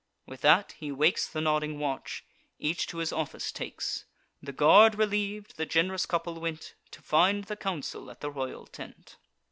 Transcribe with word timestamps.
With 0.25 0.41
that, 0.41 0.71
he 0.79 0.91
wakes 0.91 1.27
The 1.29 1.41
nodding 1.41 1.77
watch; 1.77 2.25
each 2.57 2.87
to 2.87 2.97
his 2.97 3.13
office 3.13 3.51
takes. 3.51 4.05
The 4.41 4.51
guard 4.51 4.95
reliev'd, 4.95 5.57
the 5.57 5.65
gen'rous 5.67 6.07
couple 6.07 6.41
went 6.41 6.73
To 6.89 7.03
find 7.03 7.43
the 7.43 7.55
council 7.55 8.09
at 8.09 8.19
the 8.19 8.31
royal 8.31 8.65
tent. 8.65 9.17